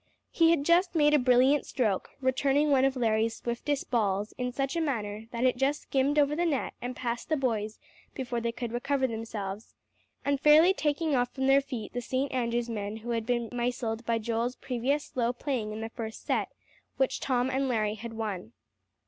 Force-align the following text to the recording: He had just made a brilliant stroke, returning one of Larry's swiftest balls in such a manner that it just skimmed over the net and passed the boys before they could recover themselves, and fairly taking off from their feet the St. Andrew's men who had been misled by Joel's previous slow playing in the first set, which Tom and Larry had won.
He 0.31 0.49
had 0.49 0.63
just 0.65 0.95
made 0.95 1.13
a 1.13 1.19
brilliant 1.19 1.63
stroke, 1.67 2.09
returning 2.21 2.71
one 2.71 2.85
of 2.85 2.95
Larry's 2.95 3.35
swiftest 3.35 3.91
balls 3.91 4.33
in 4.35 4.51
such 4.51 4.75
a 4.75 4.81
manner 4.81 5.25
that 5.29 5.43
it 5.45 5.57
just 5.57 5.83
skimmed 5.83 6.17
over 6.17 6.35
the 6.35 6.43
net 6.43 6.73
and 6.81 6.95
passed 6.95 7.29
the 7.29 7.37
boys 7.37 7.77
before 8.15 8.41
they 8.41 8.51
could 8.51 8.71
recover 8.71 9.05
themselves, 9.05 9.75
and 10.25 10.41
fairly 10.41 10.73
taking 10.73 11.13
off 11.15 11.29
from 11.35 11.45
their 11.45 11.61
feet 11.61 11.93
the 11.93 12.01
St. 12.01 12.31
Andrew's 12.31 12.67
men 12.67 12.97
who 13.05 13.11
had 13.11 13.27
been 13.27 13.49
misled 13.51 14.03
by 14.03 14.17
Joel's 14.17 14.55
previous 14.55 15.03
slow 15.05 15.33
playing 15.33 15.71
in 15.71 15.81
the 15.81 15.89
first 15.89 16.25
set, 16.25 16.49
which 16.97 17.19
Tom 17.19 17.51
and 17.51 17.67
Larry 17.67 17.93
had 17.93 18.13
won. 18.13 18.53